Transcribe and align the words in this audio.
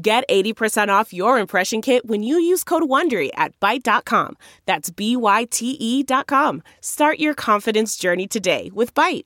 Get 0.00 0.22
80% 0.28 0.90
off 0.90 1.12
your 1.12 1.40
impression 1.40 1.82
kit 1.82 2.06
when 2.06 2.22
you 2.22 2.38
use 2.38 2.62
code 2.62 2.84
WONDERY 2.84 3.30
at 3.34 3.58
Byte.com. 3.58 4.36
That's 4.64 4.90
B-Y-T-E 4.90 6.02
dot 6.04 6.28
com. 6.28 6.62
Start 6.80 7.18
your 7.18 7.34
confidence 7.34 7.96
journey 7.96 8.28
today 8.28 8.70
with 8.72 8.94
Byte. 8.94 9.24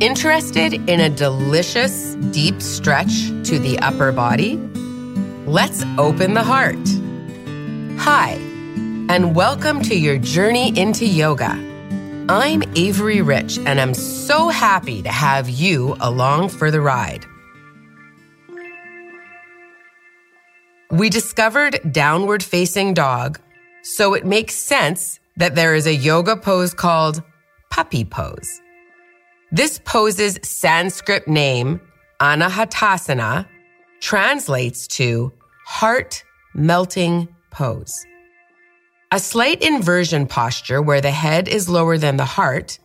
Interested 0.00 0.74
in 0.90 1.00
a 1.00 1.08
delicious, 1.08 2.16
deep 2.32 2.60
stretch 2.60 3.28
to 3.44 3.60
the 3.60 3.78
upper 3.78 4.10
body? 4.10 4.56
Let's 5.46 5.84
open 5.98 6.34
the 6.34 6.42
heart. 6.42 6.78
Hi, 8.00 8.32
and 9.08 9.36
welcome 9.36 9.82
to 9.82 9.94
your 9.94 10.18
journey 10.18 10.76
into 10.76 11.06
yoga. 11.06 11.67
I'm 12.30 12.62
Avery 12.76 13.22
Rich, 13.22 13.56
and 13.64 13.80
I'm 13.80 13.94
so 13.94 14.50
happy 14.50 15.00
to 15.00 15.08
have 15.08 15.48
you 15.48 15.96
along 15.98 16.50
for 16.50 16.70
the 16.70 16.82
ride. 16.82 17.24
We 20.90 21.08
discovered 21.08 21.80
downward 21.90 22.42
facing 22.42 22.92
dog, 22.92 23.40
so 23.82 24.12
it 24.12 24.26
makes 24.26 24.54
sense 24.54 25.20
that 25.38 25.54
there 25.54 25.74
is 25.74 25.86
a 25.86 25.94
yoga 25.94 26.36
pose 26.36 26.74
called 26.74 27.22
puppy 27.70 28.04
pose. 28.04 28.60
This 29.50 29.80
pose's 29.86 30.38
Sanskrit 30.42 31.28
name, 31.28 31.80
Anahatasana, 32.20 33.48
translates 34.02 34.86
to 34.88 35.32
heart 35.64 36.22
melting 36.52 37.34
pose. 37.50 38.04
A 39.10 39.18
slight 39.18 39.62
inversion 39.62 40.26
posture 40.26 40.82
where 40.82 41.00
the 41.00 41.10
head 41.10 41.48
is 41.48 41.66
lower 41.66 41.96
than 41.96 42.18
the 42.18 42.26
heart. 42.26 42.78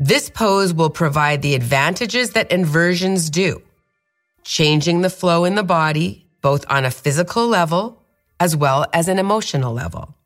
This 0.00 0.28
pose 0.28 0.74
will 0.74 0.90
provide 0.90 1.40
the 1.40 1.54
advantages 1.54 2.32
that 2.32 2.50
inversions 2.50 3.30
do, 3.30 3.62
changing 4.42 5.02
the 5.02 5.10
flow 5.10 5.44
in 5.44 5.54
the 5.54 5.62
body, 5.62 6.26
both 6.42 6.64
on 6.68 6.84
a 6.84 6.90
physical 6.90 7.46
level 7.46 8.02
as 8.40 8.56
well 8.56 8.86
as 8.92 9.06
an 9.06 9.20
emotional 9.20 9.72
level. 9.72 10.16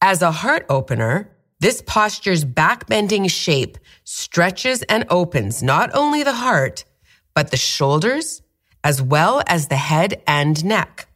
As 0.00 0.22
a 0.22 0.30
heart 0.30 0.66
opener, 0.68 1.30
this 1.58 1.82
posture's 1.84 2.44
backbending 2.44 3.28
shape 3.28 3.76
stretches 4.04 4.82
and 4.82 5.04
opens 5.10 5.64
not 5.64 5.90
only 5.94 6.22
the 6.22 6.32
heart, 6.32 6.84
but 7.34 7.50
the 7.50 7.56
shoulders, 7.56 8.40
as 8.84 9.02
well 9.02 9.42
as 9.48 9.66
the 9.66 9.76
head 9.76 10.22
and 10.28 10.64
neck. 10.64 11.08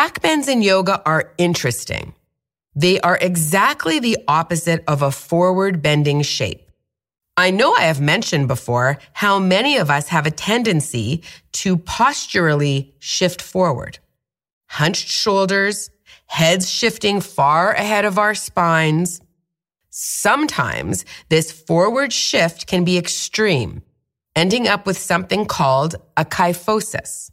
Backbends 0.00 0.48
in 0.48 0.62
yoga 0.62 1.02
are 1.04 1.34
interesting. 1.36 2.14
They 2.74 2.98
are 3.02 3.18
exactly 3.20 3.98
the 3.98 4.16
opposite 4.26 4.82
of 4.88 5.02
a 5.02 5.10
forward 5.10 5.82
bending 5.82 6.22
shape. 6.22 6.70
I 7.36 7.50
know 7.50 7.74
I 7.74 7.82
have 7.82 8.00
mentioned 8.00 8.48
before 8.48 8.96
how 9.12 9.38
many 9.38 9.76
of 9.76 9.90
us 9.90 10.08
have 10.08 10.24
a 10.24 10.30
tendency 10.30 11.22
to 11.52 11.76
posturally 11.76 12.94
shift 12.98 13.42
forward. 13.42 13.98
Hunched 14.70 15.06
shoulders, 15.06 15.90
heads 16.24 16.70
shifting 16.70 17.20
far 17.20 17.72
ahead 17.72 18.06
of 18.06 18.16
our 18.18 18.34
spines. 18.34 19.20
Sometimes 19.90 21.04
this 21.28 21.52
forward 21.52 22.10
shift 22.10 22.66
can 22.66 22.84
be 22.84 22.96
extreme, 22.96 23.82
ending 24.34 24.66
up 24.66 24.86
with 24.86 24.96
something 24.96 25.44
called 25.44 25.96
a 26.16 26.24
kyphosis, 26.24 27.30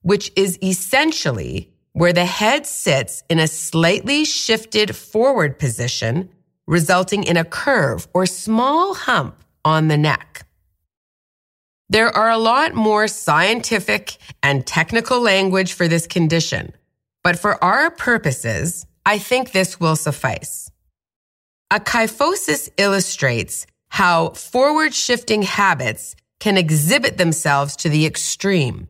which 0.00 0.32
is 0.34 0.58
essentially 0.62 1.75
where 1.96 2.12
the 2.12 2.26
head 2.26 2.66
sits 2.66 3.24
in 3.30 3.38
a 3.38 3.46
slightly 3.46 4.22
shifted 4.22 4.94
forward 4.94 5.58
position, 5.58 6.28
resulting 6.66 7.24
in 7.24 7.38
a 7.38 7.44
curve 7.44 8.06
or 8.12 8.26
small 8.26 8.92
hump 8.92 9.34
on 9.64 9.88
the 9.88 9.96
neck. 9.96 10.46
There 11.88 12.14
are 12.14 12.28
a 12.28 12.36
lot 12.36 12.74
more 12.74 13.08
scientific 13.08 14.18
and 14.42 14.66
technical 14.66 15.22
language 15.22 15.72
for 15.72 15.88
this 15.88 16.06
condition, 16.06 16.74
but 17.24 17.38
for 17.38 17.64
our 17.64 17.90
purposes, 17.90 18.84
I 19.06 19.16
think 19.16 19.52
this 19.52 19.80
will 19.80 19.96
suffice. 19.96 20.70
A 21.70 21.80
kyphosis 21.80 22.68
illustrates 22.76 23.66
how 23.88 24.30
forward 24.32 24.92
shifting 24.92 25.44
habits 25.44 26.14
can 26.40 26.58
exhibit 26.58 27.16
themselves 27.16 27.74
to 27.76 27.88
the 27.88 28.04
extreme 28.04 28.88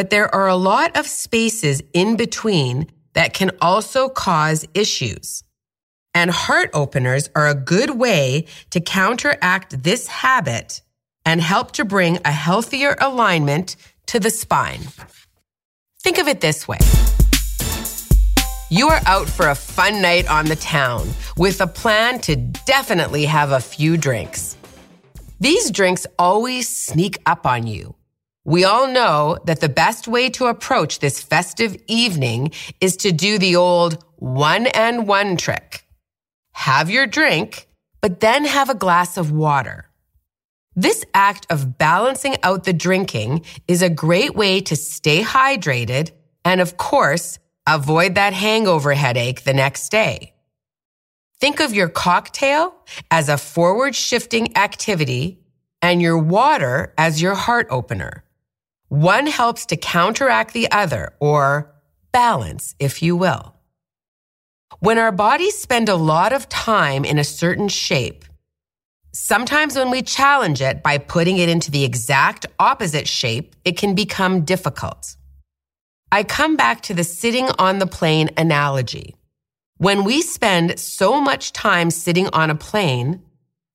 but 0.00 0.08
there 0.08 0.34
are 0.34 0.48
a 0.48 0.56
lot 0.56 0.96
of 0.96 1.06
spaces 1.06 1.82
in 1.92 2.16
between 2.16 2.90
that 3.12 3.34
can 3.34 3.50
also 3.60 4.08
cause 4.08 4.66
issues. 4.72 5.44
And 6.14 6.30
heart 6.30 6.70
openers 6.72 7.28
are 7.36 7.46
a 7.46 7.54
good 7.54 7.90
way 7.90 8.46
to 8.70 8.80
counteract 8.80 9.82
this 9.82 10.06
habit 10.06 10.80
and 11.26 11.42
help 11.42 11.72
to 11.72 11.84
bring 11.84 12.18
a 12.24 12.32
healthier 12.32 12.96
alignment 12.98 13.76
to 14.06 14.18
the 14.18 14.30
spine. 14.30 14.80
Think 16.02 16.16
of 16.16 16.28
it 16.28 16.40
this 16.40 16.66
way. 16.66 16.78
You 18.70 18.88
are 18.88 19.02
out 19.04 19.28
for 19.28 19.50
a 19.50 19.54
fun 19.54 20.00
night 20.00 20.26
on 20.30 20.46
the 20.46 20.56
town 20.56 21.10
with 21.36 21.60
a 21.60 21.66
plan 21.66 22.20
to 22.20 22.36
definitely 22.36 23.26
have 23.26 23.52
a 23.52 23.60
few 23.60 23.98
drinks. 23.98 24.56
These 25.40 25.70
drinks 25.70 26.06
always 26.18 26.74
sneak 26.74 27.18
up 27.26 27.44
on 27.44 27.66
you 27.66 27.96
we 28.44 28.64
all 28.64 28.88
know 28.88 29.36
that 29.44 29.60
the 29.60 29.68
best 29.68 30.08
way 30.08 30.30
to 30.30 30.46
approach 30.46 30.98
this 30.98 31.22
festive 31.22 31.76
evening 31.86 32.52
is 32.80 32.96
to 32.98 33.12
do 33.12 33.38
the 33.38 33.56
old 33.56 34.02
one 34.16 34.66
and 34.68 35.06
one 35.06 35.36
trick. 35.36 35.84
Have 36.52 36.90
your 36.90 37.06
drink, 37.06 37.68
but 38.00 38.20
then 38.20 38.44
have 38.46 38.70
a 38.70 38.74
glass 38.74 39.18
of 39.18 39.30
water. 39.30 39.90
This 40.74 41.04
act 41.12 41.46
of 41.50 41.76
balancing 41.76 42.36
out 42.42 42.64
the 42.64 42.72
drinking 42.72 43.44
is 43.68 43.82
a 43.82 43.90
great 43.90 44.34
way 44.34 44.60
to 44.62 44.76
stay 44.76 45.22
hydrated 45.22 46.12
and, 46.44 46.60
of 46.60 46.76
course, 46.76 47.38
avoid 47.66 48.14
that 48.14 48.32
hangover 48.32 48.94
headache 48.94 49.44
the 49.44 49.52
next 49.52 49.90
day. 49.90 50.32
Think 51.40 51.60
of 51.60 51.74
your 51.74 51.88
cocktail 51.88 52.74
as 53.10 53.28
a 53.28 53.36
forward 53.36 53.94
shifting 53.94 54.56
activity 54.56 55.40
and 55.82 56.00
your 56.00 56.18
water 56.18 56.94
as 56.96 57.20
your 57.20 57.34
heart 57.34 57.66
opener. 57.70 58.24
One 58.90 59.28
helps 59.28 59.66
to 59.66 59.76
counteract 59.76 60.52
the 60.52 60.68
other 60.72 61.12
or 61.20 61.72
balance, 62.10 62.74
if 62.80 63.04
you 63.04 63.16
will. 63.16 63.54
When 64.80 64.98
our 64.98 65.12
bodies 65.12 65.56
spend 65.56 65.88
a 65.88 65.94
lot 65.94 66.32
of 66.32 66.48
time 66.48 67.04
in 67.04 67.16
a 67.16 67.22
certain 67.22 67.68
shape, 67.68 68.24
sometimes 69.12 69.76
when 69.76 69.90
we 69.90 70.02
challenge 70.02 70.60
it 70.60 70.82
by 70.82 70.98
putting 70.98 71.38
it 71.38 71.48
into 71.48 71.70
the 71.70 71.84
exact 71.84 72.46
opposite 72.58 73.06
shape, 73.06 73.54
it 73.64 73.78
can 73.78 73.94
become 73.94 74.44
difficult. 74.44 75.14
I 76.10 76.24
come 76.24 76.56
back 76.56 76.80
to 76.82 76.94
the 76.94 77.04
sitting 77.04 77.48
on 77.60 77.78
the 77.78 77.86
plane 77.86 78.30
analogy. 78.36 79.14
When 79.76 80.02
we 80.02 80.20
spend 80.20 80.80
so 80.80 81.20
much 81.20 81.52
time 81.52 81.92
sitting 81.92 82.26
on 82.32 82.50
a 82.50 82.56
plane, 82.56 83.22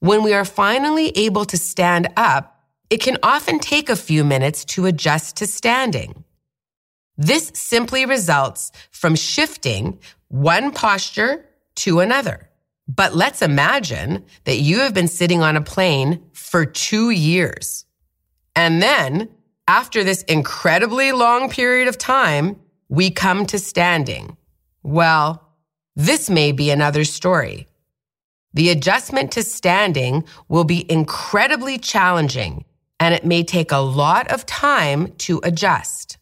when 0.02 0.24
we 0.24 0.34
are 0.34 0.44
finally 0.44 1.14
able 1.16 1.46
to 1.46 1.58
stand 1.58 2.10
up, 2.18 2.55
it 2.90 3.02
can 3.02 3.18
often 3.24 3.60
take 3.60 3.90
a 3.90 3.96
few 3.96 4.24
minutes 4.24 4.66
to 4.66 4.86
adjust 4.86 5.38
to 5.38 5.48
standing. 5.48 6.24
This 7.18 7.52
simply 7.54 8.06
results 8.06 8.72
from 8.92 9.16
shifting 9.16 10.00
one 10.28 10.72
posture 10.72 11.46
to 11.76 12.00
another. 12.00 12.50
But 12.88 13.16
let's 13.16 13.42
imagine 13.42 14.26
that 14.44 14.58
you 14.58 14.80
have 14.80 14.94
been 14.94 15.08
sitting 15.08 15.42
on 15.42 15.56
a 15.56 15.62
plane 15.62 16.24
for 16.34 16.66
two 16.66 17.10
years. 17.10 17.86
And 18.56 18.82
then, 18.82 19.30
after 19.68 20.04
this 20.04 20.22
incredibly 20.24 21.12
long 21.12 21.50
period 21.50 21.88
of 21.88 21.98
time, 21.98 22.60
we 22.88 23.10
come 23.10 23.46
to 23.48 23.58
standing. 23.58 24.38
Well, 24.84 25.42
this 25.96 26.30
may 26.30 26.52
be 26.52 26.70
another 26.70 27.04
story. 27.06 27.68
The 28.54 28.70
adjustment 28.70 29.32
to 29.32 29.44
standing 29.44 30.24
will 30.48 30.64
be 30.64 30.90
incredibly 30.90 31.78
challenging 31.78 32.64
and 33.00 33.14
it 33.14 33.26
may 33.26 33.44
take 33.44 33.72
a 33.72 33.78
lot 33.78 34.28
of 34.32 34.46
time 34.46 35.14
to 35.20 35.40
adjust. 35.44 36.18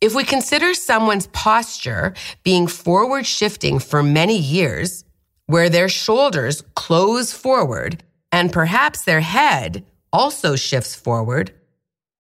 If 0.00 0.14
we 0.14 0.24
consider 0.24 0.74
someone's 0.74 1.26
posture 1.28 2.14
being 2.42 2.66
forward 2.66 3.26
shifting 3.26 3.78
for 3.78 4.02
many 4.02 4.38
years, 4.38 5.04
where 5.46 5.68
their 5.68 5.88
shoulders 5.88 6.62
close 6.74 7.32
forward 7.32 8.02
and 8.32 8.52
perhaps 8.52 9.02
their 9.02 9.20
head 9.20 9.84
also 10.12 10.56
shifts 10.56 10.94
forward, 10.94 11.52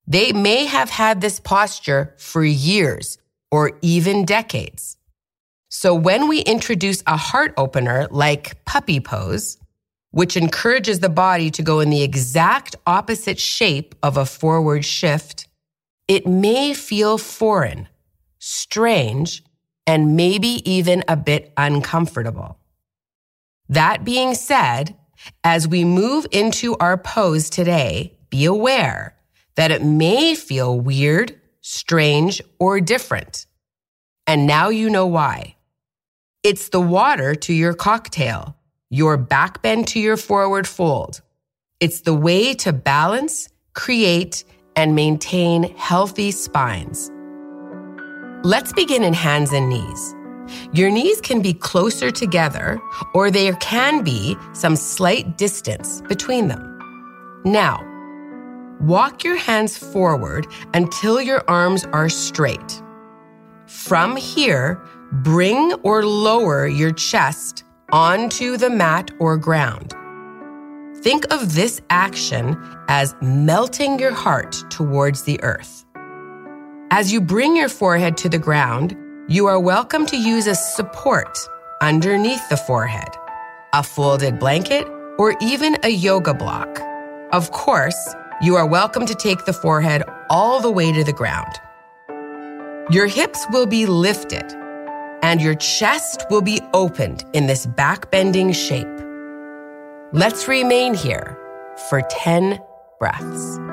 they 0.05 0.33
may 0.33 0.65
have 0.65 0.89
had 0.89 1.21
this 1.21 1.39
posture 1.39 2.13
for 2.17 2.43
years 2.43 3.17
or 3.51 3.77
even 3.81 4.25
decades. 4.25 4.97
So 5.69 5.95
when 5.95 6.27
we 6.27 6.41
introduce 6.41 7.01
a 7.07 7.17
heart 7.17 7.53
opener 7.57 8.07
like 8.11 8.63
puppy 8.65 8.99
pose, 8.99 9.57
which 10.13 10.37
encourages 10.37 10.99
the 10.99 11.09
body 11.09 11.49
to 11.49 11.63
go 11.63 11.79
in 11.79 11.89
the 11.89 12.03
exact 12.03 12.75
opposite 12.85 13.39
shape 13.39 13.95
of 14.03 14.15
a 14.15 14.27
forward 14.27 14.85
shift, 14.85 15.47
it 16.07 16.27
may 16.27 16.75
feel 16.75 17.17
foreign, 17.17 17.87
strange, 18.37 19.43
and 19.87 20.15
maybe 20.15 20.61
even 20.69 21.03
a 21.07 21.17
bit 21.17 21.51
uncomfortable. 21.57 22.59
That 23.69 24.05
being 24.05 24.35
said, 24.35 24.95
as 25.43 25.67
we 25.67 25.83
move 25.83 26.27
into 26.31 26.77
our 26.77 26.95
pose 26.95 27.49
today, 27.49 28.15
be 28.29 28.45
aware 28.45 29.15
that 29.55 29.71
it 29.71 29.83
may 29.83 30.35
feel 30.35 30.79
weird, 30.79 31.41
strange, 31.61 32.39
or 32.59 32.79
different. 32.79 33.47
And 34.27 34.45
now 34.45 34.69
you 34.69 34.91
know 34.91 35.07
why. 35.07 35.55
It's 36.43 36.69
the 36.69 36.81
water 36.81 37.33
to 37.33 37.53
your 37.53 37.73
cocktail, 37.73 38.57
your 38.93 39.17
back 39.17 39.63
bend 39.63 39.87
to 39.87 39.99
your 39.99 40.15
forward 40.15 40.67
fold. 40.67 41.19
It's 41.79 42.01
the 42.01 42.13
way 42.13 42.53
to 42.53 42.71
balance, 42.71 43.49
create, 43.73 44.43
and 44.75 44.93
maintain 44.93 45.75
healthy 45.75 46.29
spines. 46.29 47.09
Let's 48.43 48.71
begin 48.71 49.01
in 49.01 49.15
hands 49.15 49.51
and 49.51 49.67
knees. 49.67 50.15
Your 50.73 50.91
knees 50.91 51.21
can 51.21 51.41
be 51.41 51.55
closer 51.55 52.11
together, 52.11 52.79
or 53.15 53.31
there 53.31 53.55
can 53.55 54.03
be 54.03 54.37
some 54.53 54.75
slight 54.75 55.39
distance 55.39 56.01
between 56.01 56.47
them. 56.47 56.61
Now, 57.43 57.83
walk 58.79 59.23
your 59.23 59.37
hands 59.37 59.75
forward 59.75 60.45
until 60.75 61.19
your 61.19 61.43
arms 61.47 61.83
are 61.93 62.09
straight. 62.09 62.83
From 63.65 64.17
here, 64.17 64.79
bring 65.11 65.73
or 65.81 66.05
lower 66.05 66.67
your 66.67 66.91
chest 66.91 67.63
onto 67.93 68.57
the 68.57 68.71
mat 68.71 69.11
or 69.19 69.37
ground. 69.37 69.93
Think 71.03 71.31
of 71.31 71.53
this 71.53 71.79
action 71.91 72.57
as 72.87 73.13
melting 73.21 73.99
your 73.99 74.11
heart 74.11 74.55
towards 74.71 75.21
the 75.23 75.39
earth. 75.43 75.85
As 76.89 77.13
you 77.13 77.21
bring 77.21 77.55
your 77.55 77.69
forehead 77.69 78.17
to 78.17 78.29
the 78.29 78.39
ground, 78.39 78.97
you 79.27 79.45
are 79.45 79.59
welcome 79.59 80.07
to 80.07 80.17
use 80.17 80.47
a 80.47 80.55
support 80.55 81.37
underneath 81.81 82.49
the 82.49 82.57
forehead, 82.57 83.09
a 83.73 83.83
folded 83.83 84.39
blanket, 84.39 84.87
or 85.19 85.35
even 85.39 85.77
a 85.83 85.89
yoga 85.89 86.33
block. 86.33 86.79
Of 87.31 87.51
course, 87.51 88.15
you 88.41 88.55
are 88.55 88.65
welcome 88.65 89.05
to 89.05 89.13
take 89.13 89.45
the 89.45 89.53
forehead 89.53 90.01
all 90.31 90.59
the 90.61 90.71
way 90.71 90.91
to 90.91 91.03
the 91.03 91.13
ground. 91.13 91.59
Your 92.89 93.05
hips 93.05 93.45
will 93.51 93.67
be 93.67 93.85
lifted 93.85 94.62
and 95.23 95.41
your 95.41 95.55
chest 95.55 96.25
will 96.29 96.41
be 96.43 96.61
opened 96.73 97.25
in 97.33 97.47
this 97.47 97.65
back 97.65 98.11
bending 98.11 98.51
shape. 98.51 98.85
Let's 100.11 100.47
remain 100.47 100.93
here 100.93 101.35
for 101.89 102.03
10 102.11 102.59
breaths. 102.99 103.72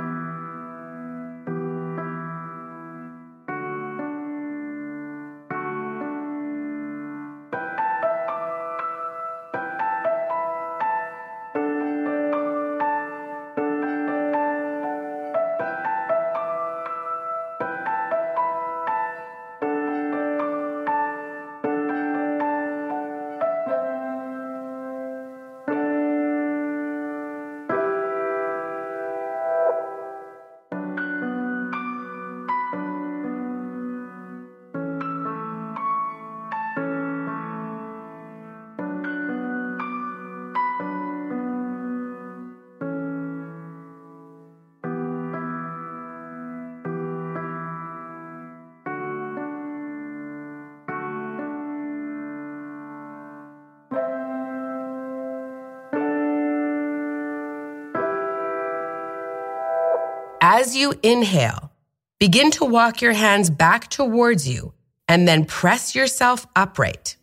As 60.53 60.75
you 60.77 60.95
inhale, 61.05 61.71
begin 62.19 62.51
to 62.59 62.65
walk 62.65 63.01
your 63.01 63.13
hands 63.13 63.49
back 63.49 63.89
towards 63.89 64.49
you 64.49 64.75
and 65.07 65.29
then 65.29 65.45
press 65.45 65.95
yourself 65.95 66.45
upright. 66.57 67.15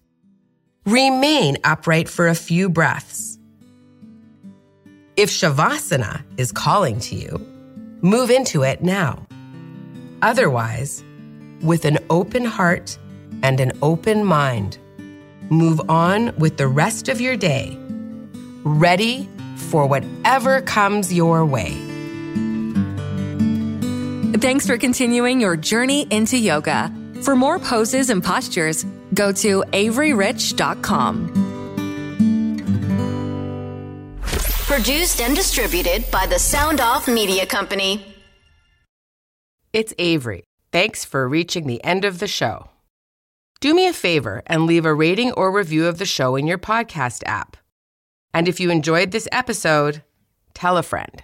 Remain 0.86 1.58
upright 1.66 2.08
for 2.08 2.30
a 2.30 2.34
few 2.34 2.70
breaths. 2.70 3.38
If 5.18 5.30
Shavasana 5.30 6.24
is 6.38 6.54
calling 6.54 7.02
to 7.02 7.16
you, 7.16 7.46
move 8.02 8.30
into 8.30 8.64
it 8.64 8.82
now. 8.82 9.28
Otherwise, 10.22 11.04
with 11.62 11.84
an 11.84 11.98
open 12.10 12.46
heart 12.46 12.98
and 13.44 13.60
an 13.60 13.74
open 13.82 14.24
mind, 14.24 14.78
move 15.50 15.82
on 15.90 16.34
with 16.38 16.56
the 16.56 16.70
rest 16.70 17.10
of 17.10 17.20
your 17.20 17.36
day, 17.36 17.78
ready 18.64 19.28
for 19.58 19.86
whatever 19.86 20.62
comes 20.62 21.12
your 21.12 21.46
way. 21.46 21.87
Thanks 24.40 24.68
for 24.68 24.78
continuing 24.78 25.42
your 25.42 25.58
journey 25.58 26.06
into 26.12 26.38
yoga. 26.38 26.94
For 27.24 27.36
more 27.36 27.58
poses 27.58 28.12
and 28.12 28.24
postures, 28.24 28.84
go 29.16 29.32
to 29.32 29.64
AveryRich.com. 29.72 31.34
Produced 34.68 35.22
and 35.22 35.36
distributed 35.36 36.06
by 36.12 36.28
the 36.28 36.38
Sound 36.38 36.80
Off 36.80 37.08
Media 37.08 37.48
Company. 37.48 38.06
It's 39.74 39.96
Avery. 39.98 40.44
Thanks 40.72 41.04
for 41.04 41.28
reaching 41.28 41.66
the 41.66 41.84
end 41.84 42.06
of 42.06 42.20
the 42.20 42.28
show. 42.28 42.70
Do 43.60 43.74
me 43.74 43.88
a 43.88 43.94
favor 43.94 44.44
and 44.46 44.68
leave 44.68 44.86
a 44.86 44.94
rating 44.94 45.32
or 45.32 45.52
review 45.52 45.88
of 45.88 45.98
the 45.98 46.06
show 46.06 46.36
in 46.36 46.46
your 46.46 46.60
podcast 46.60 47.24
app. 47.26 47.58
And 48.36 48.48
if 48.48 48.60
you 48.60 48.70
enjoyed 48.70 49.10
this 49.10 49.28
episode, 49.32 50.04
tell 50.54 50.78
a 50.78 50.84
friend. 50.84 51.24